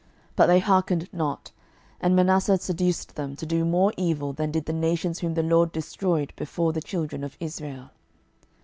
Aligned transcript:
12:021:009 0.31 0.35
But 0.37 0.45
they 0.47 0.59
hearkened 0.61 1.09
not: 1.13 1.51
and 1.99 2.15
Manasseh 2.15 2.57
seduced 2.57 3.13
them 3.15 3.35
to 3.35 3.45
do 3.45 3.63
more 3.63 3.93
evil 3.97 4.33
than 4.33 4.49
did 4.49 4.65
the 4.65 4.73
nations 4.73 5.19
whom 5.19 5.35
the 5.35 5.43
LORD 5.43 5.71
destroyed 5.71 6.33
before 6.35 6.73
the 6.73 6.81
children 6.81 7.23
of 7.23 7.37
Israel. 7.39 7.91